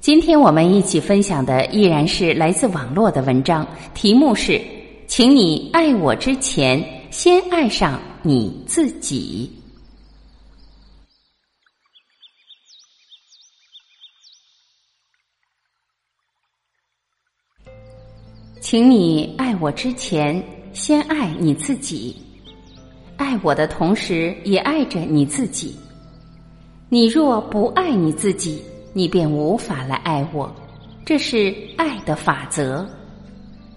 [0.00, 4.52] 今天我们一起分享的依然是来自网络的文章，题目是
[5.06, 9.50] 《请你爱我之前，先爱上你自己》。
[18.58, 22.16] 请你爱我之前，先爱你自己。
[23.18, 25.76] 爱我的同时，也爱着你自己。
[26.88, 28.62] 你若不爱你自己，
[28.92, 30.50] 你便无法来爱我，
[31.04, 32.84] 这是爱的法则，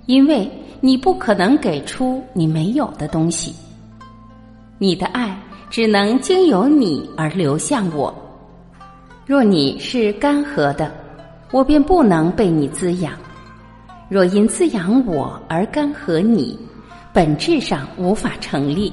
[0.07, 0.49] 因为
[0.81, 3.53] 你不可能给出你没有的东西。
[4.79, 5.39] 你的爱
[5.69, 8.13] 只能经由你而流向我。
[9.25, 10.91] 若你是干涸的，
[11.51, 13.13] 我便不能被你滋养；
[14.09, 16.57] 若因滋养我而干涸你，
[17.13, 18.91] 本质上无法成立，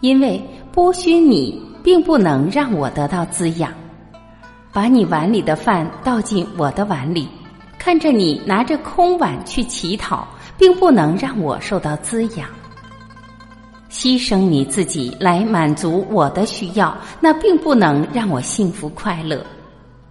[0.00, 0.42] 因为
[0.74, 3.72] 剥削你并不能让我得到滋养。
[4.76, 7.26] 把你碗里的饭倒进我的碗里，
[7.78, 12.46] 看着你拿着空碗去乞讨，并不能让我受到滋养。
[13.88, 19.42] 牺牲你自己来满足我的需要，那并不能让我幸福快乐。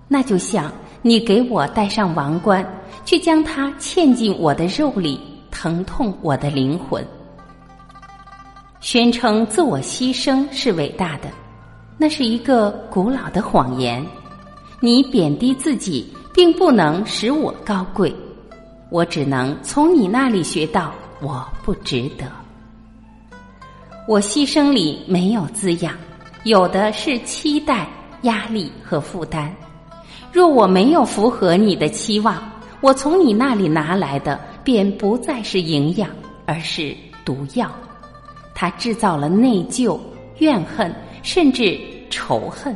[0.08, 0.72] 那就像
[1.04, 2.68] 你给我戴上王冠，
[3.06, 5.22] 却将它嵌进我的肉里，
[5.52, 7.06] 疼痛我的灵魂。
[8.80, 11.30] 宣称自我牺牲是伟大的，
[12.00, 14.04] 那是一个古老的谎言。
[14.80, 18.14] 你贬低自己，并不能使我高贵，
[18.90, 22.26] 我只能从你那里学到我不值得。
[24.08, 25.94] 我牺牲里没有滋养，
[26.44, 27.88] 有的是期待、
[28.22, 29.54] 压力和负担。
[30.32, 32.44] 若我没有符合你的期望，
[32.82, 36.10] 我从你那里拿来的便不再是营养，
[36.46, 37.72] 而是毒药。
[38.54, 40.00] 它制造了内疚、
[40.38, 40.94] 怨恨，
[41.24, 42.76] 甚至仇恨。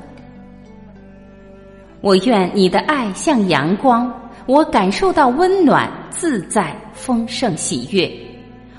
[2.01, 4.11] 我愿你的爱像阳光，
[4.45, 8.09] 我感受到温暖、自在、丰盛、喜悦。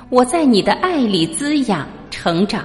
[0.09, 2.65] 我在你的爱里滋养、成长。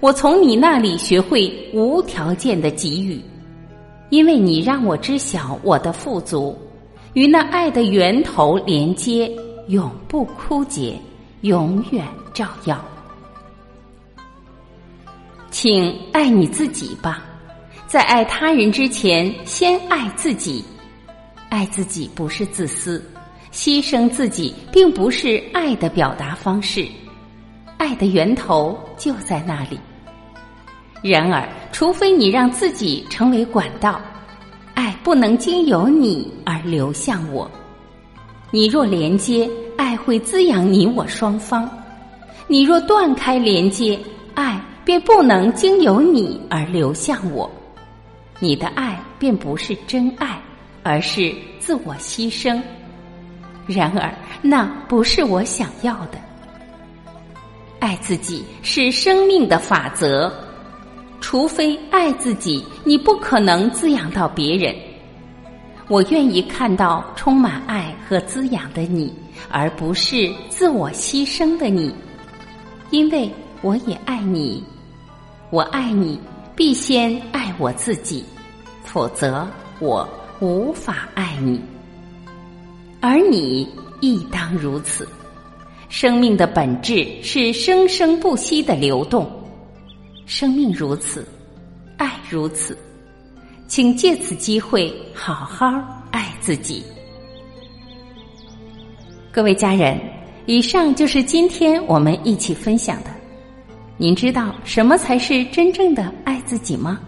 [0.00, 3.22] 我从你那里学会无条件的给予，
[4.08, 6.56] 因为你让我知晓我的富足，
[7.12, 9.30] 与那爱的源头连接，
[9.68, 10.98] 永不枯竭，
[11.42, 12.82] 永远照耀。
[15.50, 17.26] 请爱你自己吧。
[17.90, 20.64] 在爱他人之前，先爱自己。
[21.48, 23.04] 爱自己不是自私，
[23.52, 26.86] 牺牲自己并不是爱的表达方式。
[27.78, 29.80] 爱的源头就在那里。
[31.02, 34.00] 然而，除非你让自己成为管道，
[34.74, 37.50] 爱不能经由你而流向我。
[38.52, 41.68] 你若连接，爱会滋养你我双方；
[42.46, 43.98] 你若断开连接，
[44.34, 47.50] 爱便不能经由你而流向我。
[48.42, 50.40] 你的爱便不是真爱，
[50.82, 52.58] 而是自我牺牲。
[53.66, 56.18] 然而，那不是我想要的。
[57.80, 60.32] 爱自己是生命的法则，
[61.20, 64.74] 除非爱自己，你不可能滋养到别人。
[65.86, 69.12] 我愿意看到充满爱和滋养的你，
[69.50, 71.94] 而不是自我牺牲的你，
[72.88, 73.30] 因为
[73.60, 74.64] 我也爱你。
[75.50, 76.18] 我爱你。
[76.56, 78.24] 必先爱我自己，
[78.82, 79.46] 否则
[79.80, 80.08] 我
[80.40, 81.60] 无法爱你。
[83.00, 83.68] 而你
[84.00, 85.06] 亦当如此。
[85.90, 89.28] 生命的本质是生生不息的流动，
[90.24, 91.26] 生命如此，
[91.98, 92.78] 爱如此，
[93.66, 95.66] 请借此机会好好
[96.12, 96.82] 爱自己。
[99.32, 100.00] 各位家人，
[100.46, 103.10] 以上就是今天我们一起分享的。
[103.98, 107.00] 您知道什么才是真正的爱自己吗？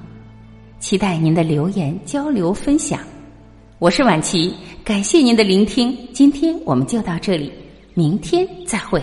[0.82, 2.98] 期待您的留言交流分享。
[3.78, 4.52] 我是婉琪，
[4.82, 5.96] 感谢您的聆听。
[6.12, 7.52] 今天我们就到这里，
[7.94, 9.00] 明天再会。